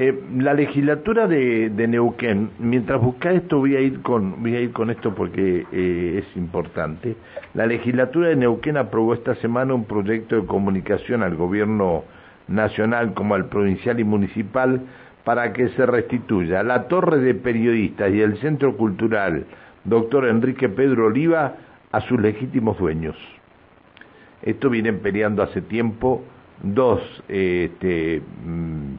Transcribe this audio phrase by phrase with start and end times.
[0.00, 4.70] Eh, la legislatura de, Neuquén, mientras busca esto voy a ir con, voy a ir
[4.70, 7.16] con esto porque eh, es importante.
[7.54, 12.04] La legislatura de Neuquén aprobó esta semana un proyecto de comunicación al gobierno
[12.46, 14.82] nacional como al provincial y municipal
[15.24, 19.46] para que se restituya la torre de periodistas y el centro cultural
[19.82, 21.56] doctor Enrique Pedro Oliva
[21.90, 23.16] a sus legítimos dueños.
[24.42, 26.22] Esto vienen peleando hace tiempo
[26.62, 28.94] dos este, mm,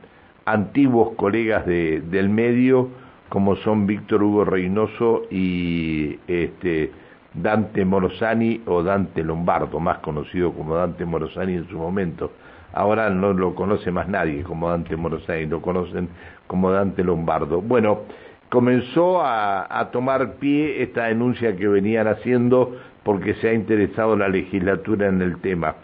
[0.52, 2.90] antiguos colegas de, del medio,
[3.30, 6.92] como son Víctor Hugo Reynoso y este,
[7.34, 12.32] Dante Morosani o Dante Lombardo, más conocido como Dante Morosani en su momento.
[12.74, 16.10] Ahora no lo conoce más nadie como Dante Morosani, lo conocen
[16.48, 17.62] como Dante Lombardo.
[17.62, 18.02] Bueno,
[18.50, 25.08] comenzó a, tomar pie esta denuncia que venían haciendo porque se ha interesado la legislatura
[25.08, 25.76] en el tema.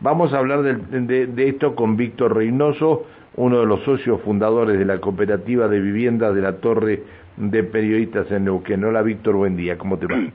[0.00, 4.98] Vamos a hablar de, esto con Víctor Reynoso, uno de los socios fundadores de la
[4.98, 7.02] cooperativa de viviendas de la Torre
[7.36, 8.84] de Periodistas en Neuquén.
[8.84, 10.16] Hola Víctor, buen día, ¿cómo te va?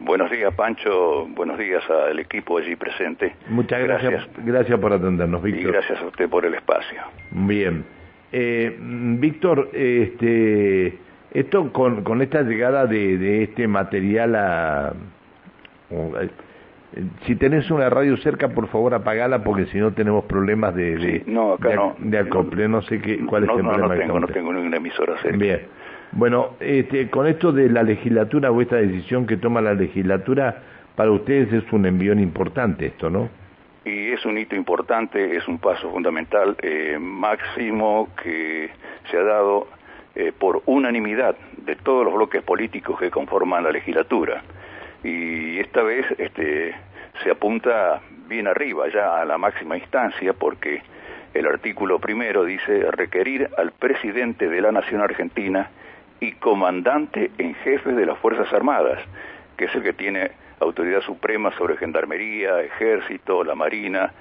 [0.00, 3.36] Buenos días Pancho, buenos días al equipo allí presente.
[3.48, 5.62] Muchas gracias, gracias, por atendernos, Víctor.
[5.62, 7.00] Y gracias a usted por el espacio.
[7.30, 7.84] Bien.
[8.32, 10.98] Eh, Víctor, este,
[11.30, 14.92] esto con, con esta llegada de, de este material a...
[17.26, 21.22] Si tenés una radio cerca, por favor apagala porque si no tenemos problemas de, de,
[21.26, 21.96] no, acá no.
[21.98, 22.68] de acople.
[22.68, 23.88] No sé qué, cuál es el problema.
[23.88, 25.36] No tengo, no tengo ninguna emisora cerca.
[25.36, 25.60] Bien.
[26.12, 30.62] Bueno, este, con esto de la legislatura o esta decisión que toma la legislatura,
[30.94, 33.30] para ustedes es un envión importante esto, ¿no?
[33.84, 38.70] Y es un hito importante, es un paso fundamental, eh, máximo que
[39.10, 39.66] se ha dado
[40.14, 44.42] eh, por unanimidad de todos los bloques políticos que conforman la legislatura.
[45.02, 46.74] Y esta vez este,
[47.22, 50.82] se apunta bien arriba, ya a la máxima instancia, porque
[51.34, 55.70] el artículo primero dice requerir al presidente de la Nación Argentina
[56.20, 59.00] y comandante en jefe de las Fuerzas Armadas,
[59.56, 60.30] que es el que tiene
[60.60, 64.12] autoridad suprema sobre Gendarmería, Ejército, la Marina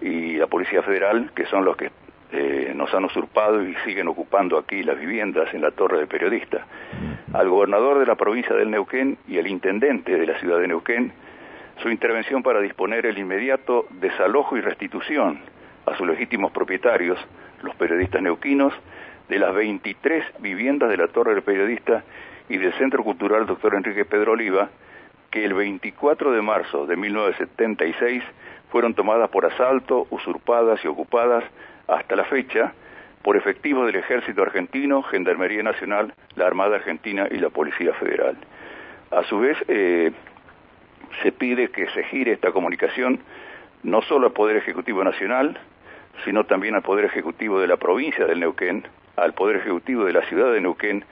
[0.00, 1.90] y la Policía Federal, que son los que
[2.32, 6.66] eh, nos han usurpado y siguen ocupando aquí las viviendas en la torre de periodista.
[7.32, 11.12] Al gobernador de la provincia del Neuquén y al intendente de la ciudad de Neuquén,
[11.82, 15.38] su intervención para disponer el inmediato desalojo y restitución
[15.84, 17.18] a sus legítimos propietarios,
[17.62, 18.72] los periodistas neuquinos,
[19.28, 22.02] de las 23 viviendas de la Torre del Periodista
[22.48, 23.74] y del Centro Cultural Dr.
[23.74, 24.70] Enrique Pedro Oliva,
[25.30, 28.24] que el 24 de marzo de 1976
[28.70, 31.44] fueron tomadas por asalto, usurpadas y ocupadas
[31.86, 32.72] hasta la fecha
[33.28, 38.38] por efectivos del Ejército Argentino, Gendarmería Nacional, la Armada Argentina y la Policía Federal.
[39.10, 40.12] A su vez, eh,
[41.22, 43.20] se pide que se gire esta comunicación
[43.82, 45.58] no solo al Poder Ejecutivo Nacional,
[46.24, 48.84] sino también al Poder Ejecutivo de la provincia del Neuquén,
[49.16, 51.04] al Poder Ejecutivo de la ciudad de Neuquén,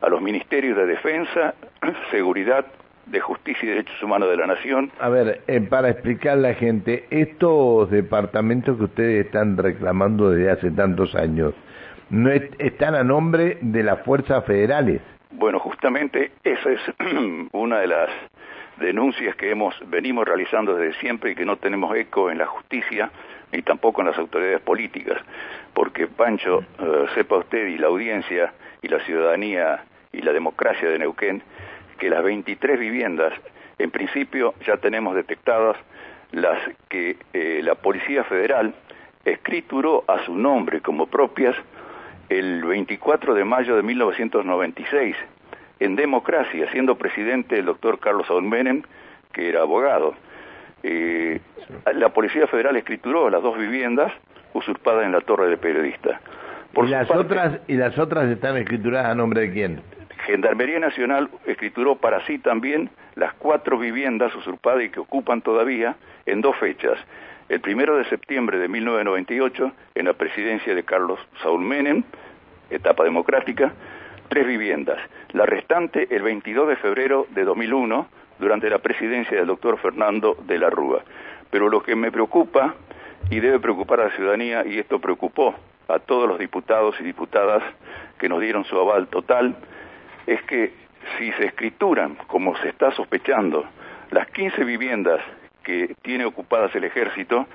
[0.00, 1.54] a los Ministerios de Defensa,
[2.12, 2.66] Seguridad,
[3.06, 4.90] de Justicia y Derechos Humanos de la Nación.
[5.00, 10.50] A ver, eh, para explicar a la gente, estos departamentos que ustedes están reclamando desde
[10.50, 11.54] hace tantos años,
[12.14, 15.00] ¿no están a nombre de las fuerzas federales?
[15.32, 16.80] Bueno, justamente esa es
[17.52, 18.08] una de las
[18.78, 23.10] denuncias que hemos venimos realizando desde siempre y que no tenemos eco en la justicia
[23.52, 25.20] ni tampoco en las autoridades políticas,
[25.74, 30.98] porque Pancho, eh, sepa usted y la audiencia y la ciudadanía y la democracia de
[31.00, 31.42] Neuquén,
[31.98, 33.32] que las 23 viviendas,
[33.78, 35.76] en principio ya tenemos detectadas
[36.30, 36.58] las
[36.88, 38.72] que eh, la Policía Federal
[39.24, 41.56] escrituró a su nombre como propias
[42.28, 45.16] el 24 de mayo de 1996,
[45.80, 48.82] en democracia, siendo presidente el doctor Carlos Saúl Menem,
[49.32, 50.14] que era abogado.
[50.82, 51.40] Eh,
[51.94, 54.12] la Policía Federal escrituró las dos viviendas
[54.52, 56.20] usurpadas en la torre de periodista.
[56.76, 59.82] ¿Y, las otras, ¿Y las otras están escrituradas a nombre de quién?
[60.26, 65.96] Gendarmería Nacional escrituró para sí también las cuatro viviendas usurpadas y que ocupan todavía
[66.26, 66.98] en dos fechas.
[67.48, 72.02] El primero de septiembre de 1998, en la presidencia de Carlos Saúl Menem,
[72.70, 73.72] etapa democrática,
[74.28, 74.98] tres viviendas.
[75.32, 78.08] La restante el 22 de febrero de 2001,
[78.38, 81.02] durante la presidencia del doctor Fernando de la Rúa.
[81.50, 82.74] Pero lo que me preocupa
[83.30, 85.54] y debe preocupar a la ciudadanía, y esto preocupó
[85.88, 87.62] a todos los diputados y diputadas
[88.18, 89.54] que nos dieron su aval total,
[90.26, 90.72] es que
[91.18, 93.66] si se escrituran, como se está sospechando,
[94.10, 95.20] las 15 viviendas
[95.64, 97.46] que tiene ocupadas el ejército,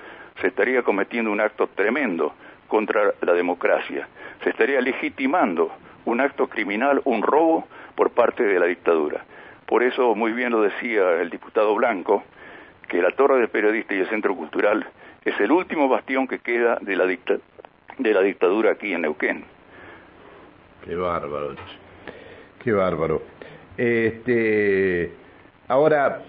[0.42, 2.34] se estaría cometiendo un acto tremendo
[2.68, 4.08] contra la democracia.
[4.44, 5.72] Se estaría legitimando
[6.06, 9.24] un acto criminal, un robo por parte de la dictadura.
[9.66, 12.24] Por eso, muy bien lo decía el diputado Blanco,
[12.88, 14.88] que la Torre del Periodista y el Centro Cultural
[15.24, 19.44] es el último bastión que queda de la, de la dictadura aquí en Neuquén.
[20.84, 21.56] Qué bárbaro.
[22.64, 23.22] Qué bárbaro.
[23.78, 25.12] Este,
[25.68, 26.24] ahora,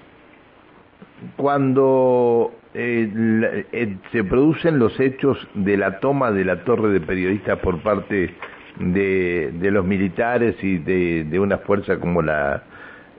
[1.36, 7.58] cuando eh, eh, se producen los hechos de la toma de la torre de periodistas
[7.58, 8.34] por parte
[8.78, 12.62] de, de los militares y de, una fuerza como la,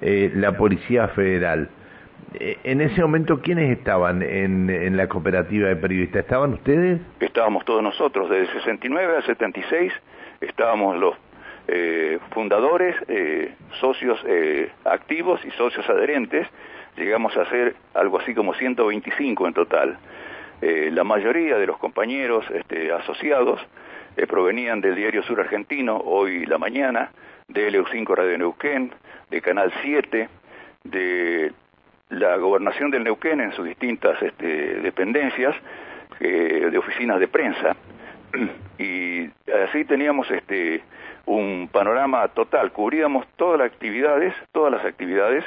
[0.01, 1.69] eh, la Policía Federal,
[2.33, 6.24] eh, en ese momento, ¿quiénes estaban en, en, la cooperativa de periodistas?
[6.24, 7.01] ¿Estaban ustedes?
[7.19, 9.92] Estábamos todos nosotros, desde 69 a 76
[10.39, 11.15] estábamos los
[11.68, 14.19] eh, fundadores, eh, socios
[14.86, 16.47] activos y socios adherentes,
[16.98, 19.98] llegamos a ser algo así como 125 en total.
[20.62, 23.60] Eh, la mayoría de los compañeros este, asociados
[24.16, 27.12] eh, provenían del diario Sur Argentino, hoy la mañana,
[27.48, 28.92] de LU5 Radio Neuquén,
[29.30, 30.30] de Canal 7,
[30.84, 31.52] de
[32.10, 35.56] la gobernación del Neuquén en sus distintas este, dependencias,
[36.20, 37.76] eh, de oficinas de prensa,
[38.78, 39.30] y
[39.66, 40.84] así teníamos este
[41.26, 45.46] un panorama total, cubríamos todas las actividades, todas las actividades,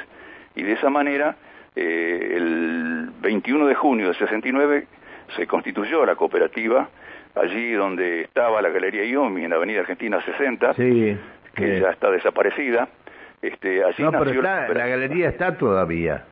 [0.55, 1.35] y de esa manera
[1.75, 4.87] eh, el 21 de junio de 69
[5.35, 6.89] se constituyó la cooperativa
[7.35, 11.17] allí donde estaba la Galería IOMI en la Avenida Argentina 60, sí,
[11.53, 12.87] que ya está desaparecida.
[13.41, 16.25] Este, allí no, nació pero está, la galería está todavía.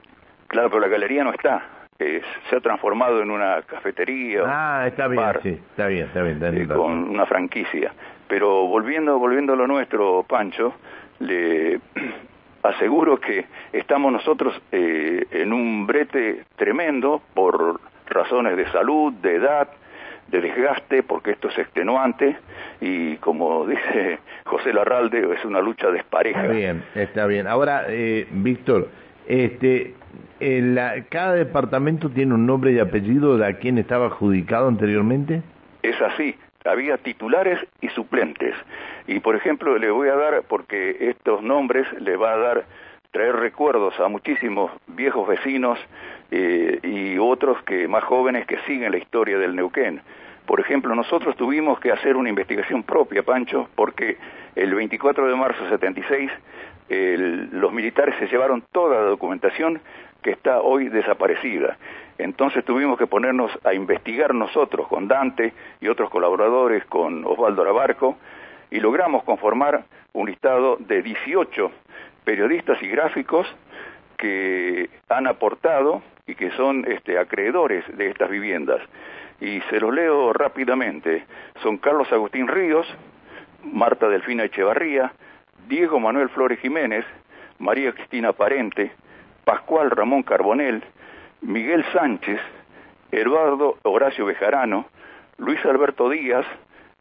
[0.48, 1.64] Claro, pero la galería no está.
[2.00, 4.42] Eh, se ha transformado en una cafetería.
[4.46, 6.36] Ah, está bien, bar, sí, está bien, está bien.
[6.36, 7.94] Está bien eh, con una franquicia.
[8.28, 10.74] Pero volviendo, volviendo a lo nuestro, Pancho,
[11.20, 11.80] le
[12.64, 19.68] aseguro que estamos nosotros eh, en un brete tremendo por razones de salud, de edad,
[20.30, 22.38] de desgaste, porque esto es extenuante
[22.82, 26.42] y como dice José Larralde, es una lucha despareja.
[26.42, 27.48] Está bien, está bien.
[27.48, 28.90] Ahora, eh, Víctor,
[29.28, 29.96] este,
[30.40, 35.42] en la, cada departamento tiene un nombre y apellido de a quien estaba adjudicado anteriormente.
[35.82, 38.56] Es así, había titulares y suplentes.
[39.08, 42.66] Y por ejemplo, le voy a dar, porque estos nombres le va a dar,
[43.12, 45.80] traer recuerdos a muchísimos viejos vecinos
[46.32, 50.02] eh, y otros que más jóvenes que siguen la historia del Neuquén.
[50.46, 54.18] Por ejemplo, nosotros tuvimos que hacer una investigación propia, Pancho, porque
[54.56, 56.32] el 24 de marzo de 76
[56.90, 59.80] el, los militares se llevaron toda la documentación
[60.22, 61.78] que está hoy desaparecida.
[62.18, 68.18] Entonces tuvimos que ponernos a investigar nosotros con Dante y otros colaboradores, con Osvaldo Arabarco,
[68.70, 71.72] y logramos conformar un listado de 18
[72.24, 73.48] periodistas y gráficos
[74.18, 78.82] que han aportado y que son este, acreedores de estas viviendas.
[79.42, 81.26] Y se los leo rápidamente.
[81.62, 82.88] Son Carlos Agustín Ríos,
[83.64, 85.12] Marta Delfina Echevarría,
[85.68, 87.06] Diego Manuel Flores Jiménez,
[87.60, 88.92] María Cristina Parente,
[89.44, 90.84] Pascual Ramón Carbonel,
[91.44, 92.40] Miguel Sánchez,
[93.12, 94.86] Eduardo Horacio Bejarano,
[95.38, 96.46] Luis Alberto Díaz,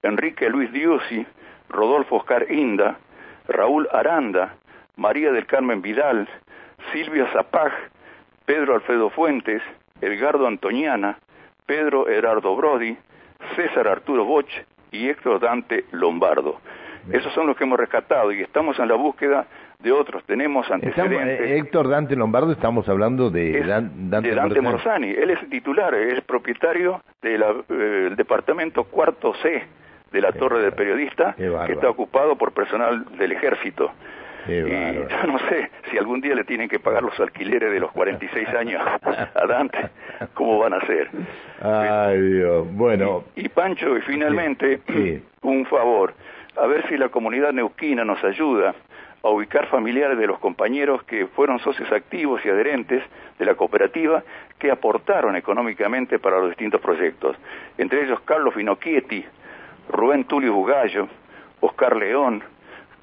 [0.03, 1.25] Enrique Luis Diusi,
[1.69, 2.99] Rodolfo Oscar Inda,
[3.47, 4.57] Raúl Aranda,
[4.97, 6.29] María del Carmen Vidal,
[6.93, 7.73] Silvia Zapaj,
[8.45, 9.63] Pedro Alfredo Fuentes,
[10.01, 11.19] Edgardo Antoniana,
[11.65, 12.97] Pedro Herardo Brody,
[13.55, 14.51] César Arturo Boch
[14.91, 16.61] y Héctor Dante Lombardo.
[17.13, 19.47] Esos son los que hemos rescatado y estamos en la búsqueda
[19.83, 20.25] de otros.
[20.25, 21.21] Tenemos antecedentes.
[21.21, 25.11] Estamos, eh, Héctor Dante Lombardo, estamos hablando de, es, Dan, Dante, de Dante Morzani.
[25.11, 29.63] Él es titular, es propietario del eh, departamento cuarto C
[30.13, 33.91] de la Torre del Periodista, que está ocupado por personal del ejército.
[34.47, 37.93] Y yo no sé si algún día le tienen que pagar los alquileres de los
[37.93, 39.89] 46 años a Dante,
[40.35, 41.09] ¿cómo van a hacer?
[41.63, 42.67] Ay, Dios.
[42.73, 43.25] Bueno.
[43.37, 45.23] Y, y Pancho, y finalmente, sí, sí.
[45.43, 46.15] un favor,
[46.61, 48.75] a ver si la comunidad neuquina nos ayuda
[49.23, 53.03] a ubicar familiares de los compañeros que fueron socios activos y adherentes
[53.39, 54.23] de la cooperativa
[54.59, 57.37] que aportaron económicamente para los distintos proyectos.
[57.79, 59.25] Entre ellos Carlos Finocchietti,
[59.89, 61.09] Rubén Tulio Bugallo,
[61.61, 62.43] Oscar León,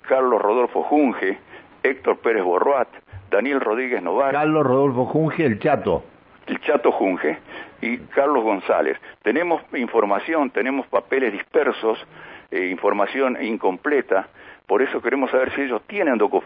[0.01, 1.37] Carlos Rodolfo Junge,
[1.83, 2.89] Héctor Pérez Borruat,
[3.29, 4.33] Daniel Rodríguez Novar.
[4.33, 6.03] Carlos Rodolfo Junge, el Chato.
[6.47, 7.37] El Chato Junge
[7.81, 8.97] y Carlos González.
[9.21, 11.99] Tenemos información, tenemos papeles dispersos,
[12.51, 14.27] eh, información incompleta,
[14.69, 16.43] por eso queremos saber si ellos tienen docu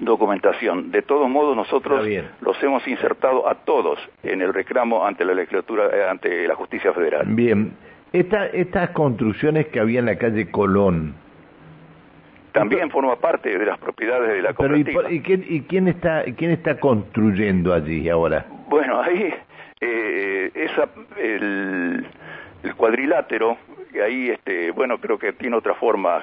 [0.00, 0.90] documentación.
[0.90, 2.08] De todos modos, nosotros
[2.40, 6.92] los hemos insertado a todos en el reclamo ante la legislatura, eh, ante la justicia
[6.92, 7.26] federal.
[7.28, 7.72] Bien.
[8.12, 11.14] Esta, estas construcciones que había en la calle Colón,
[12.52, 15.02] también forma parte de las propiedades de la cooperativa.
[15.02, 18.46] Pero ¿y, y quién, está, quién está construyendo allí ahora?
[18.68, 19.32] Bueno, ahí
[19.80, 22.06] eh, esa, el,
[22.62, 23.56] el cuadrilátero,
[24.04, 26.22] ahí este, bueno, creo que tiene otra forma,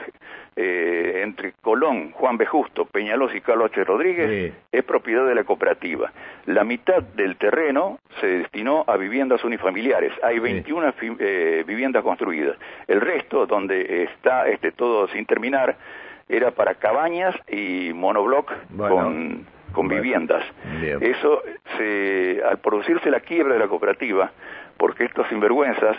[0.56, 2.46] eh, entre Colón, Juan B.
[2.46, 3.84] Justo, Peñalos y Carlos H.
[3.84, 4.58] Rodríguez, Sí.
[4.72, 6.12] es propiedad de la cooperativa.
[6.48, 10.12] La mitad del terreno se destinó a viviendas unifamiliares.
[10.24, 12.58] Hay 21 fi- eh, viviendas construidas.
[12.88, 15.78] El resto, donde está este, todo sin terminar,
[16.28, 18.52] era para cabañas y monobloc
[18.90, 20.44] con, con viviendas.
[21.02, 21.42] Eso,
[21.78, 24.32] se, al producirse la quiebra de la cooperativa,
[24.80, 25.98] porque estos sinvergüenzas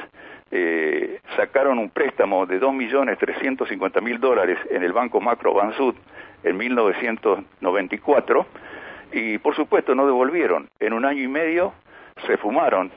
[0.51, 5.95] eh, sacaron un préstamo de 2.350.000 dólares en el Banco Macro Bansud
[6.43, 8.47] en 1994
[9.13, 10.71] y por supuesto no devolvieron.
[10.81, 11.75] En un año y medio
[12.27, 12.91] se fumaron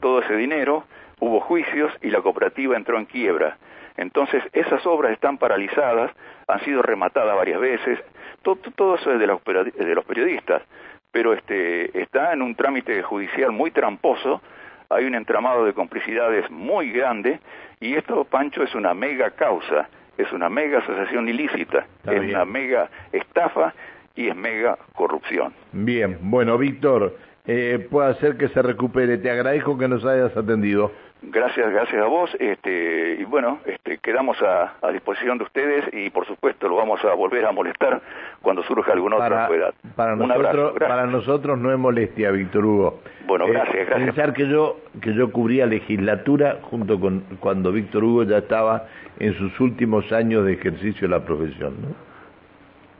[0.00, 0.84] todo ese dinero,
[1.18, 3.56] hubo juicios y la cooperativa entró en quiebra.
[3.96, 6.12] Entonces esas obras están paralizadas,
[6.46, 7.98] han sido rematadas varias veces,
[8.42, 10.62] todo, todo eso es de los, de los periodistas,
[11.10, 14.42] pero este, está en un trámite judicial muy tramposo,
[14.94, 17.40] hay un entramado de complicidades muy grande
[17.80, 22.88] y esto, Pancho, es una mega causa, es una mega asociación ilícita, es una mega
[23.12, 23.74] estafa
[24.14, 25.52] y es mega corrupción.
[25.72, 29.18] Bien, bueno, Víctor, eh, puede hacer que se recupere.
[29.18, 30.92] Te agradezco que nos hayas atendido.
[31.22, 32.34] Gracias, gracias a vos.
[32.38, 37.14] Este, y bueno, este, quedamos a, disposición de ustedes y por supuesto lo vamos a
[37.14, 38.02] volver a molestar
[38.42, 39.74] cuando surja alguna otra novedad.
[39.94, 43.00] Para nosotros, para nosotros no es molestia, Víctor Hugo.
[43.26, 44.14] Bueno, eh, gracias, gracias.
[44.14, 48.86] Pensar que yo que yo cubría legislatura junto con cuando Víctor Hugo ya estaba
[49.18, 52.12] en sus últimos años de ejercicio de la profesión, ¿no?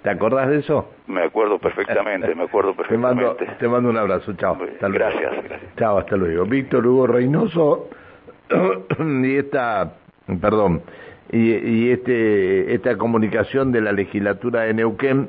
[0.02, 0.88] ¿Te acordás de eso?
[1.06, 3.46] Me acuerdo perfectamente, me acuerdo perfectamente.
[3.58, 4.58] Te mando, un abrazo, chao.
[4.80, 5.32] gracias,
[5.76, 6.44] Chao, hasta luego.
[6.44, 7.88] Víctor Hugo Reynoso
[9.24, 9.94] y esta,
[10.40, 10.82] perdón,
[11.30, 15.28] y, este, esta comunicación de la legislatura de Neuquén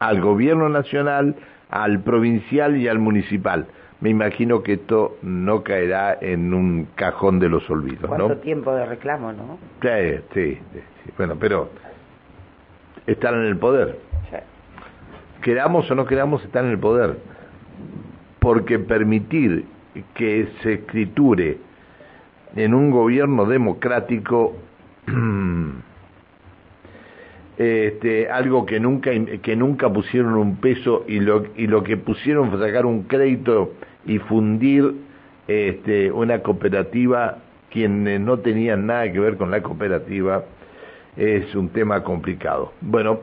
[0.00, 1.36] al gobierno nacional,
[1.68, 3.66] al provincial y al municipal.
[4.00, 8.86] Me imagino que esto no caerá en un cajón de los olvidos, ¿Cuánto tiempo de
[8.86, 9.58] reclamo, no?
[9.82, 10.58] sí, sí.
[11.18, 11.68] Bueno, pero
[13.06, 13.98] están en el poder.
[15.42, 17.16] Queramos o no queramos, están en el poder.
[18.40, 19.66] Porque permitir
[20.14, 21.58] que se escriture
[22.56, 24.56] en un gobierno democrático
[27.58, 29.10] este, algo que nunca
[29.42, 33.74] que nunca pusieron un peso y lo y lo que pusieron fue sacar un crédito
[34.06, 34.94] y fundir
[35.46, 37.38] este, una cooperativa
[37.70, 40.44] quienes no tenían nada que ver con la cooperativa
[41.16, 42.72] es un tema complicado.
[42.80, 43.20] Bueno,